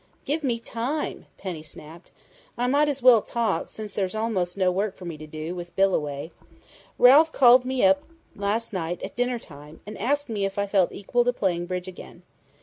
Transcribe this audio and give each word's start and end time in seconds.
"Give 0.25 0.43
me 0.43 0.57
time!" 0.57 1.27
Penny 1.37 1.61
snapped. 1.61 2.09
"I 2.57 2.65
might 2.65 2.89
as 2.89 3.03
well 3.03 3.21
talk, 3.21 3.69
since 3.69 3.93
there's 3.93 4.15
almost 4.15 4.57
no 4.57 4.71
work 4.71 4.95
for 4.95 5.05
me 5.05 5.15
to 5.15 5.27
do, 5.27 5.53
with 5.53 5.75
Bill 5.75 5.93
away.... 5.93 6.31
Ralph 6.97 7.31
called 7.31 7.65
me 7.65 7.85
up 7.85 8.01
last 8.35 8.73
night 8.73 8.99
at 9.03 9.15
dinner 9.15 9.37
time, 9.37 9.79
and 9.85 9.95
asked 9.99 10.27
me 10.27 10.43
if 10.43 10.57
I 10.57 10.65
felt 10.65 10.91
equal 10.91 11.23
to 11.25 11.31
playing 11.33 11.67
bridge 11.67 11.87
again. 11.87 12.23